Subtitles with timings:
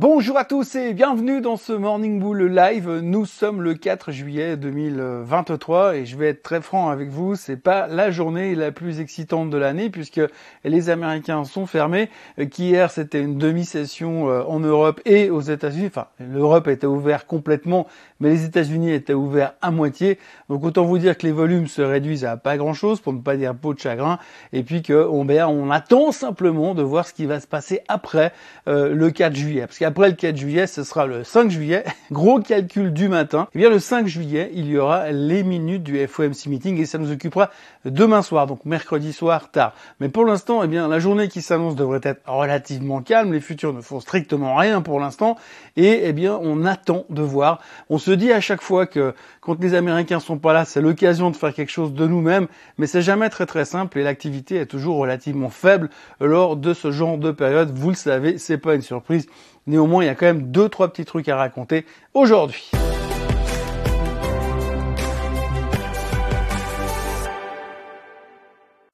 [0.00, 2.88] Bonjour à tous et bienvenue dans ce Morning Bull Live.
[3.02, 7.58] Nous sommes le 4 juillet 2023 et je vais être très franc avec vous, c'est
[7.58, 10.22] pas la journée la plus excitante de l'année puisque
[10.64, 12.08] les Américains sont fermés.
[12.50, 15.88] Qu'hier c'était une demi-session euh, en Europe et aux États-Unis.
[15.88, 17.86] Enfin, l'Europe était ouverte complètement,
[18.18, 20.18] mais les États-Unis étaient ouverts à moitié.
[20.48, 23.36] Donc autant vous dire que les volumes se réduisent à pas grand-chose pour ne pas
[23.36, 24.18] dire peau de chagrin
[24.54, 28.32] et puis que on, ben, attend simplement de voir ce qui va se passer après
[28.68, 31.84] euh, le 4 juillet après le 4 juillet, ce sera le 5 juillet.
[32.10, 33.48] Gros calcul du matin.
[33.52, 36.86] Et eh bien le 5 juillet, il y aura les minutes du FOMC meeting et
[36.86, 37.50] ça nous occupera
[37.84, 39.74] demain soir, donc mercredi soir tard.
[40.00, 43.32] Mais pour l'instant, eh bien la journée qui s'annonce devrait être relativement calme.
[43.32, 45.36] Les futurs ne font strictement rien pour l'instant
[45.76, 47.60] et eh bien on attend de voir.
[47.90, 51.30] On se dit à chaque fois que quand les Américains sont pas là, c'est l'occasion
[51.30, 52.46] de faire quelque chose de nous-mêmes,
[52.78, 55.90] mais c'est jamais très très simple et l'activité est toujours relativement faible
[56.20, 57.70] lors de ce genre de période.
[57.74, 59.26] Vous le savez, c'est pas une surprise.
[59.66, 62.70] Néanmoins, il y a quand même deux, trois petits trucs à raconter aujourd'hui.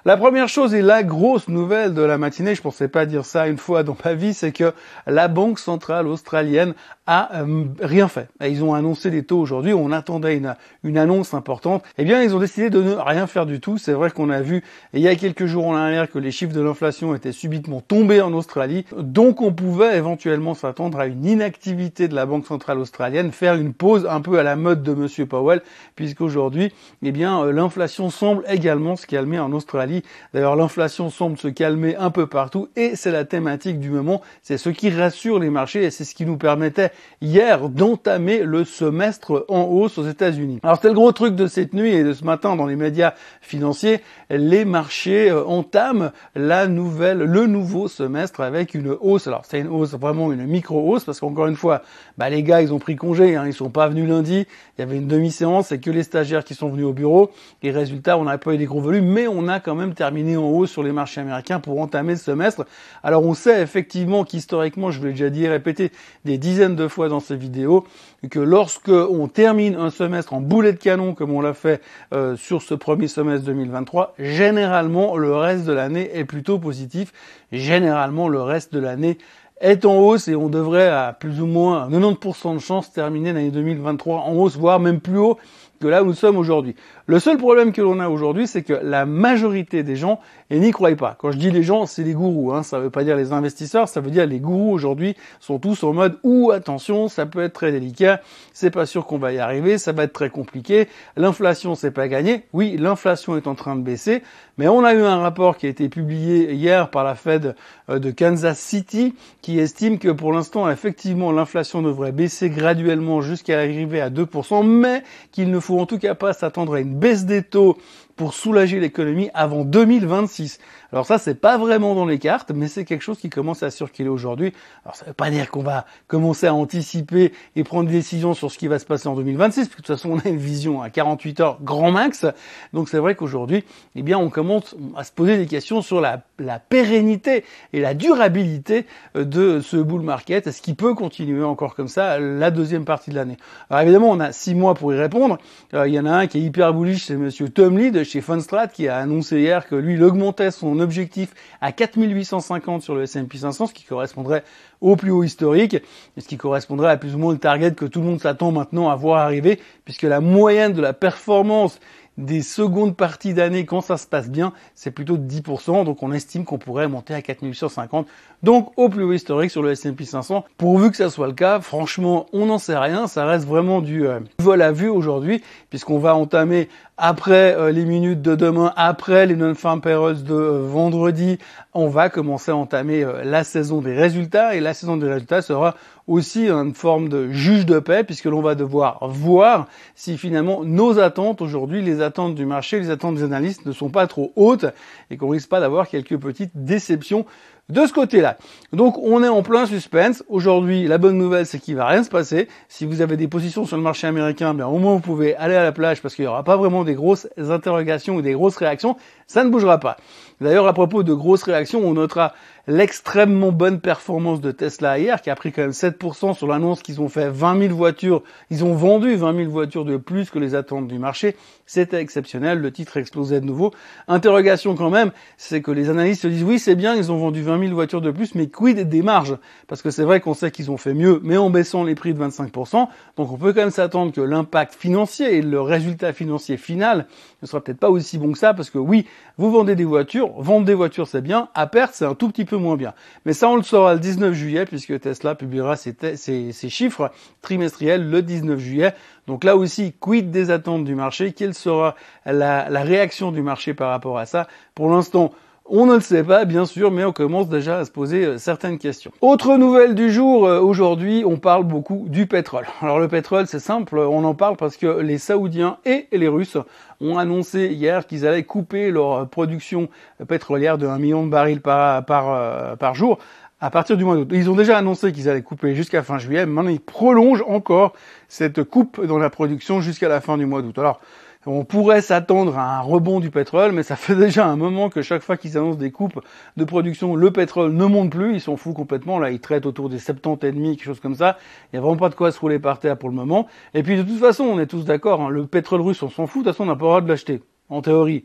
[0.09, 3.47] La première chose et la grosse nouvelle de la matinée, je pensais pas dire ça
[3.47, 4.73] une fois dans ma vie, c'est que
[5.07, 6.73] la Banque centrale australienne
[7.07, 8.29] a euh, rien fait.
[8.43, 11.83] Ils ont annoncé les taux aujourd'hui, on attendait une, une, annonce importante.
[11.97, 13.77] Eh bien, ils ont décidé de ne rien faire du tout.
[13.77, 14.63] C'est vrai qu'on a vu
[14.95, 18.23] il y a quelques jours en arrière que les chiffres de l'inflation étaient subitement tombés
[18.23, 23.33] en Australie, donc on pouvait éventuellement s'attendre à une inactivité de la Banque centrale australienne,
[23.33, 25.61] faire une pause un peu à la mode de Monsieur Powell,
[25.97, 29.98] puisqu'aujourd'hui, eh bien, euh, l'inflation semble également se calmer en Australie
[30.33, 34.23] D'ailleurs, l'inflation semble se calmer un peu partout et c'est la thématique du moment.
[34.43, 38.65] C'est ce qui rassure les marchés et c'est ce qui nous permettait hier d'entamer le
[38.65, 40.61] semestre en hausse aux États-Unis.
[40.63, 43.15] Alors, c'est le gros truc de cette nuit et de ce matin dans les médias
[43.41, 44.01] financiers.
[44.31, 49.27] Les marchés euh, entament la nouvelle, le nouveau semestre avec une hausse.
[49.27, 51.83] Alors, c'est une hausse, vraiment une micro-hausse parce qu'encore une fois,
[52.17, 54.47] bah, les gars, ils ont pris congé, hein, ils sont pas venus lundi.
[54.77, 57.31] Il y avait une demi-séance et que les stagiaires qui sont venus au bureau.
[57.63, 60.37] Et résultat, on n'a pas eu des gros volumes, mais on a quand même terminé
[60.37, 62.67] en haut sur les marchés américains pour entamer ce semestre.
[63.03, 65.93] Alors on sait effectivement qu'historiquement, je vous l'ai déjà dit et répété
[66.25, 67.85] des dizaines de fois dans ces vidéos,
[68.31, 71.81] que lorsque on termine un semestre en boulet de canon comme on l'a fait
[72.13, 77.13] euh, sur ce premier semestre 2023, généralement le reste de l'année est plutôt positif.
[77.53, 79.19] Généralement le reste de l'année
[79.61, 83.51] est en hausse et on devrait à plus ou moins 90% de chance terminer l'année
[83.51, 85.39] 2023 en hausse, voire même plus haut
[85.81, 86.75] que là où nous sommes aujourd'hui.
[87.07, 90.95] Le seul problème que l'on a aujourd'hui, c'est que la majorité des gens n'y croient
[90.97, 91.17] pas.
[91.19, 92.53] Quand je dis les gens, c'est les gourous.
[92.53, 92.63] Hein.
[92.63, 95.83] Ça ne veut pas dire les investisseurs, ça veut dire les gourous aujourd'hui sont tous
[95.83, 98.21] en mode ou attention, ça peut être très délicat,
[98.53, 100.89] c'est pas sûr qu'on va y arriver, ça va être très compliqué.
[101.17, 102.45] L'inflation, c'est pas gagné.
[102.53, 104.23] Oui, l'inflation est en train de baisser,
[104.57, 107.55] mais on a eu un rapport qui a été publié hier par la Fed
[107.89, 113.59] euh, de Kansas City qui estime que pour l'instant, effectivement, l'inflation devrait baisser graduellement jusqu'à
[113.59, 115.03] arriver à 2%, mais
[115.33, 117.77] qu'il ne en tout cas pas s'attendre à une baisse des taux
[118.19, 120.59] pour soulager l'économie avant 2026.
[120.93, 123.71] Alors ça, c'est pas vraiment dans les cartes, mais c'est quelque chose qui commence à
[123.71, 124.53] circuler aujourd'hui.
[124.85, 128.51] Alors ça veut pas dire qu'on va commencer à anticiper et prendre des décisions sur
[128.51, 130.39] ce qui va se passer en 2026, parce que de toute façon, on a une
[130.39, 132.27] vision à 48 heures grand max.
[132.73, 133.65] Donc c'est vrai qu'aujourd'hui,
[133.95, 137.95] eh bien, on commence à se poser des questions sur la, la pérennité et la
[137.95, 140.47] durabilité euh, de ce bull market.
[140.47, 143.37] Est-ce qu'il peut continuer encore comme ça la deuxième partie de l'année?
[143.71, 145.39] Alors évidemment, on a six mois pour y répondre.
[145.75, 148.03] Euh, il y en a un qui est hyper bullish, c'est Monsieur Tom Lee de
[148.09, 152.95] chez Funstrat qui a annoncé hier que lui, il augmentait son objectif à 4850 sur
[152.95, 154.45] le S&P 500, ce qui correspondrait
[154.81, 155.77] au plus haut historique,
[156.17, 158.89] ce qui correspondrait à plus ou moins le target que tout le monde s'attend maintenant
[158.89, 161.79] à voir arriver, puisque la moyenne de la performance
[162.19, 165.85] des secondes parties d'année, quand ça se passe bien, c'est plutôt de 10%.
[165.85, 168.07] Donc on estime qu'on pourrait monter à 4850.
[168.43, 170.45] Donc au plus haut historique sur le S&P 500.
[170.59, 173.07] Pourvu que ça soit le cas, franchement, on n'en sait rien.
[173.07, 177.85] Ça reste vraiment du euh, vol à vue aujourd'hui, puisqu'on va entamer après euh, les
[177.85, 181.39] minutes de demain, après les non-farm payrolls de euh, vendredi,
[181.73, 184.57] on va commencer à entamer la saison des résultats.
[184.57, 185.77] Et la saison des résultats sera
[186.09, 190.99] aussi une forme de juge de paix, puisque l'on va devoir voir si finalement nos
[190.99, 194.67] attentes aujourd'hui, les attentes du marché, les attentes des analystes ne sont pas trop hautes
[195.11, 197.27] et qu'on risque pas d'avoir quelques petites déceptions
[197.69, 198.39] de ce côté-là.
[198.73, 200.25] Donc on est en plein suspense.
[200.29, 202.49] Aujourd'hui, la bonne nouvelle, c'est qu'il va rien se passer.
[202.69, 205.55] Si vous avez des positions sur le marché américain, bien au moins vous pouvez aller
[205.55, 208.57] à la plage parce qu'il n'y aura pas vraiment des grosses interrogations ou des grosses
[208.57, 208.97] réactions.
[209.27, 209.99] Ça ne bougera pas.
[210.41, 212.33] D'ailleurs, à propos de grosses réactions, on notera
[212.69, 217.01] l'extrêmement bonne performance de Tesla hier, qui a pris quand même 7% sur l'annonce qu'ils
[217.01, 220.55] ont fait 20 000 voitures, ils ont vendu 20 000 voitures de plus que les
[220.55, 221.35] attentes du marché.
[221.67, 223.73] C'était exceptionnel, le titre explosait de nouveau.
[224.07, 227.43] Interrogation quand même, c'est que les analystes se disent oui c'est bien, ils ont vendu
[227.59, 229.37] 20 000 voitures de plus, mais quid des marges?
[229.67, 232.15] Parce que c'est vrai qu'on sait qu'ils ont fait mieux, mais en baissant les prix
[232.15, 236.57] de 25%, donc on peut quand même s'attendre que l'impact financier et le résultat financier
[236.57, 237.07] final
[237.43, 239.07] ne sera peut-être pas aussi bon que ça, parce que oui,
[239.37, 242.45] vous vendez des voitures, vendre des voitures c'est bien, à perte c'est un tout petit
[242.45, 242.95] peu moins bien.
[243.25, 247.11] Mais ça on le saura le 19 juillet, puisque Tesla publiera ses, ses chiffres
[247.43, 248.95] trimestriels le 19 juillet.
[249.27, 251.33] Donc là aussi, quid des attentes du marché?
[251.33, 251.95] Quelle sera
[252.25, 254.49] la, la réaction du marché par rapport à ça?
[254.75, 255.33] Pour l'instant,
[255.71, 258.39] on ne le sait pas, bien sûr, mais on commence déjà à se poser euh,
[258.39, 259.11] certaines questions.
[259.21, 262.67] Autre nouvelle du jour, euh, aujourd'hui, on parle beaucoup du pétrole.
[262.81, 266.57] Alors le pétrole, c'est simple, on en parle parce que les Saoudiens et les Russes
[267.01, 269.89] ont annoncé hier qu'ils allaient couper leur production
[270.27, 273.19] pétrolière de 1 million de barils par, par, euh, par jour
[273.61, 274.29] à partir du mois d'août.
[274.33, 277.93] Ils ont déjà annoncé qu'ils allaient couper jusqu'à fin juillet, maintenant ils prolongent encore
[278.29, 280.79] cette coupe dans la production jusqu'à la fin du mois d'août.
[280.79, 281.01] Alors,
[281.47, 285.03] on pourrait s'attendre à un rebond du pétrole, mais ça fait déjà un moment que
[285.03, 286.21] chaque fois qu'ils annoncent des coupes
[286.57, 289.89] de production, le pétrole ne monte plus, ils s'en foutent complètement, là ils traitent autour
[289.89, 291.39] des 70 et demi, quelque chose comme ça,
[291.73, 293.47] il n'y a vraiment pas de quoi se rouler par terre pour le moment.
[293.75, 296.27] Et puis de toute façon, on est tous d'accord, hein, le pétrole russe on s'en
[296.27, 298.25] fout, de toute façon on n'a pas le droit de l'acheter, en théorie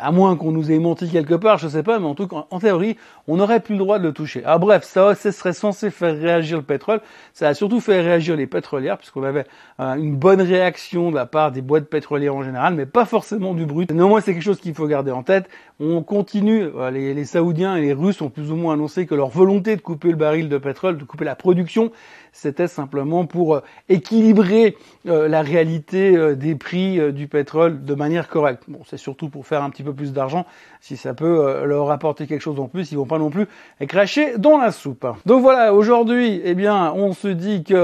[0.00, 2.46] à moins qu'on nous ait menti quelque part, je sais pas, mais en tout cas,
[2.50, 2.96] en théorie,
[3.28, 4.42] on n'aurait plus le droit de le toucher.
[4.44, 7.00] Ah bref, ça, ça serait censé faire réagir le pétrole.
[7.32, 9.46] Ça a surtout fait réagir les pétrolières, puisqu'on avait
[9.80, 13.54] euh, une bonne réaction de la part des boîtes pétrolières en général, mais pas forcément
[13.54, 13.90] du brut.
[13.90, 15.48] Néanmoins, c'est quelque chose qu'il faut garder en tête.
[15.82, 19.30] On continue, euh, les, Saoudiens et les Russes ont plus ou moins annoncé que leur
[19.30, 21.90] volonté de couper le baril de pétrole, de couper la production,
[22.32, 28.64] c'était simplement pour euh, équilibrer la réalité des prix du pétrole de manière correcte.
[28.68, 30.44] Bon, c'est surtout pour faire un petit peu plus d'argent.
[30.82, 33.46] Si ça peut euh, leur apporter quelque chose en plus, ils vont pas non plus
[33.86, 35.06] cracher dans la soupe.
[35.26, 37.74] Donc voilà, aujourd'hui, eh bien, on se dit que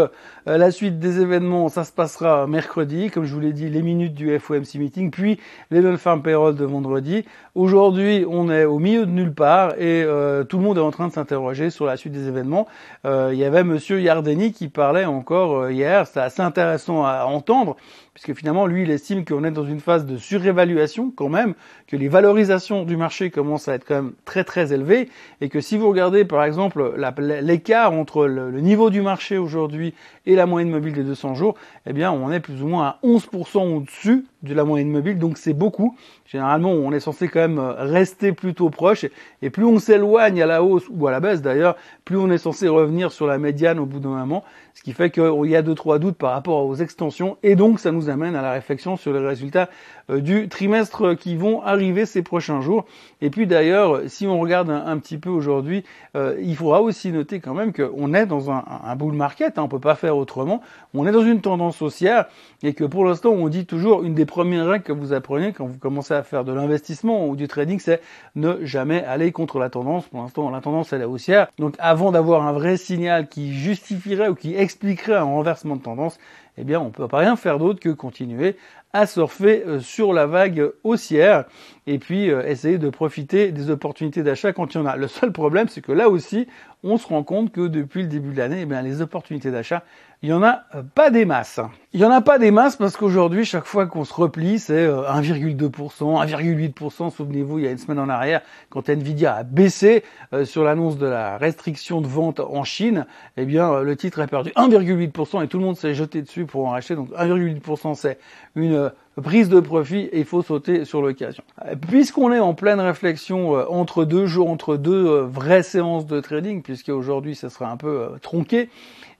[0.48, 3.82] euh, la suite des événements, ça se passera mercredi, comme je vous l'ai dit, les
[3.82, 5.38] minutes du FOMC meeting, puis
[5.70, 7.24] les non-farm payroll de vendredi.
[7.56, 10.90] Aujourd'hui, on est au milieu de nulle part et euh, tout le monde est en
[10.90, 12.68] train de s'interroger sur la suite des événements.
[13.06, 17.76] il y avait Monsieur Yardeni qui parlait encore hier, c'était assez intéressant à entendre
[18.16, 21.52] puisque finalement, lui, il estime qu'on est dans une phase de surévaluation quand même,
[21.86, 25.10] que les valorisations du marché commencent à être quand même très très élevées,
[25.42, 26.94] et que si vous regardez par exemple
[27.42, 29.92] l'écart entre le, niveau du marché aujourd'hui
[30.24, 32.98] et la moyenne mobile des 200 jours, eh bien, on est plus ou moins à
[33.04, 35.94] 11% au-dessus de la moyenne mobile, donc c'est beaucoup.
[36.24, 39.04] Généralement, on est censé quand même rester plutôt proche,
[39.42, 41.76] et plus on s'éloigne à la hausse ou à la baisse d'ailleurs,
[42.06, 44.42] plus on est censé revenir sur la médiane au bout d'un moment,
[44.72, 47.78] ce qui fait qu'il y a deux trois doutes par rapport aux extensions, et donc
[47.78, 49.68] ça nous amène à la réflexion sur les résultats
[50.08, 52.84] du trimestre qui vont arriver ces prochains jours.
[53.20, 55.84] Et puis d'ailleurs, si on regarde un, petit peu aujourd'hui,
[56.16, 59.62] euh, il faudra aussi noter quand même qu'on est dans un, un bull market, hein,
[59.62, 60.60] on peut pas faire autrement.
[60.94, 62.26] On est dans une tendance haussière
[62.62, 65.66] et que pour l'instant, on dit toujours une des premières règles que vous apprenez quand
[65.66, 68.00] vous commencez à faire de l'investissement ou du trading, c'est
[68.34, 70.06] ne jamais aller contre la tendance.
[70.06, 71.48] Pour l'instant, la tendance elle est haussière.
[71.58, 76.18] Donc avant d'avoir un vrai signal qui justifierait ou qui expliquerait un renversement de tendance,
[76.58, 78.56] eh bien, on peut pas rien faire d'autre que continuer
[78.92, 81.44] à surfer euh, sur la vague haussière
[81.86, 84.96] et puis euh, essayer de profiter des opportunités d'achat quand il y en a.
[84.96, 86.46] Le seul problème, c'est que là aussi,
[86.82, 89.82] on se rend compte que depuis le début de l'année, eh les opportunités d'achat,
[90.22, 91.60] il n'y en a euh, pas des masses.
[91.96, 94.86] Il n'y en a pas des masses parce qu'aujourd'hui, chaque fois qu'on se replie, c'est
[94.86, 97.10] 1,2%, 1,8%.
[97.10, 100.04] Souvenez-vous, il y a une semaine en arrière, quand Nvidia a baissé
[100.44, 103.06] sur l'annonce de la restriction de vente en Chine,
[103.38, 106.66] eh bien, le titre a perdu 1,8% et tout le monde s'est jeté dessus pour
[106.66, 106.96] en racheter.
[106.96, 108.18] Donc 1,8%, c'est
[108.56, 111.42] une prise de profit et il faut sauter sur l'occasion.
[111.88, 116.20] Puisqu'on est en pleine réflexion euh, entre deux jours, entre deux euh, vraies séances de
[116.20, 118.68] trading, puisque aujourd'hui ça sera un peu euh, tronqué,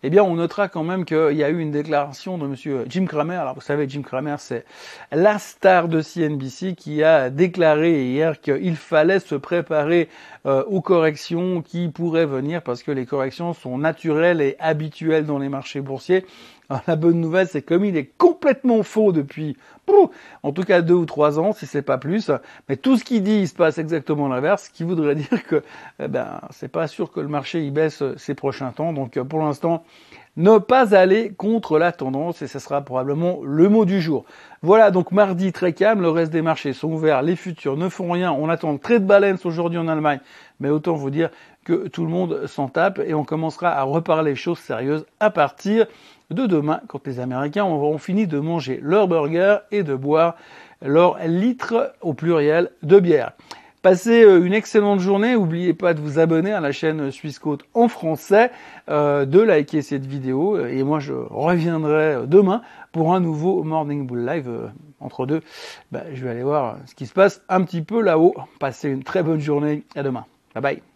[0.02, 3.06] eh bien, on notera quand même qu'il y a eu une déclaration de monsieur Jim
[3.06, 3.36] Cramer.
[3.36, 4.64] Alors, vous savez, Jim Cramer, c'est
[5.12, 10.08] la star de CNBC qui a déclaré hier qu'il fallait se préparer
[10.44, 15.48] aux corrections qui pourraient venir parce que les corrections sont naturelles et habituelles dans les
[15.48, 16.24] marchés boursiers.
[16.86, 19.56] La bonne nouvelle, c'est comme il est complètement faux depuis,
[20.42, 22.30] en tout cas deux ou trois ans, si c'est pas plus.
[22.68, 25.62] Mais tout ce qu'il dit, il se passe exactement l'inverse, ce qui voudrait dire que,
[26.02, 28.92] eh ben, c'est pas sûr que le marché y baisse ces prochains temps.
[28.92, 29.84] Donc, pour l'instant,
[30.36, 34.26] ne pas aller contre la tendance et ce sera probablement le mot du jour.
[34.62, 38.10] Voilà donc mardi très calme, le reste des marchés sont ouverts, les futurs ne font
[38.12, 40.20] rien, on attend très de balance aujourd'hui en Allemagne,
[40.60, 41.30] mais autant vous dire
[41.66, 45.86] que tout le monde s'en tape et on commencera à reparler choses sérieuses à partir
[46.30, 50.36] de demain quand les Américains auront fini de manger leur burger et de boire
[50.80, 53.32] leur litre au pluriel de bière.
[53.82, 55.34] Passez une excellente journée.
[55.34, 58.50] N'oubliez pas de vous abonner à la chaîne Suisse Côte en français,
[58.88, 60.58] de liker cette vidéo.
[60.66, 64.50] Et moi, je reviendrai demain pour un nouveau Morning Bull Live.
[64.98, 65.40] Entre deux,
[65.92, 68.34] bah, je vais aller voir ce qui se passe un petit peu là-haut.
[68.58, 69.84] Passez une très bonne journée.
[69.94, 70.24] À demain.
[70.54, 70.95] Bye bye.